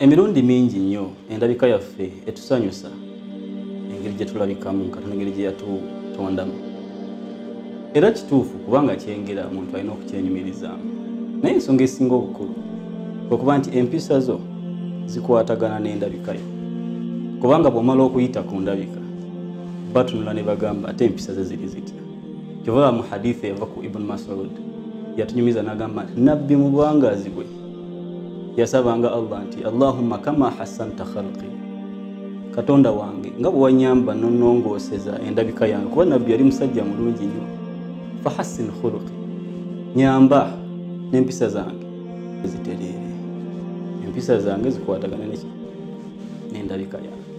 [0.00, 2.88] emirundi mingi nnyo endabika yaffe etusanyusa
[3.90, 6.52] engeri gye tulabikamu katonda engeri gye yatutondamu.
[7.94, 10.84] Era kituufu kubanga kyengera omuntu alina okukyenyumirizaamu
[11.42, 12.54] naye ensonga esinga obukulu
[13.30, 14.40] okuba nti empisa zo
[15.06, 16.46] zikwatagana n'endabika yo.
[17.40, 19.00] Kubanga bw'omala okuyita ku ndabika
[19.94, 22.00] batunula ne bagamba ate empisa ze ziri zitya.
[22.62, 24.50] Kyova mu haditha eva ku ibuni masud
[25.16, 27.58] yatunyumiza n'agamba nti nabbi mu bwangazi bwe
[28.58, 31.46] yasabanga allah nti allahumma kama hasanta khalqi.
[32.50, 37.44] Katonda wange nga bwe wanyamba nonongooseza endabika yange kuba nabbi yali musajja mulungi nnyo
[38.26, 39.14] fahassin khuluqi.
[39.96, 40.50] Nyamba
[41.12, 41.86] n'empisa zange
[42.44, 43.08] zitereere.
[44.04, 45.24] Empisa zange zikwatagana
[46.52, 47.37] n'endabika yange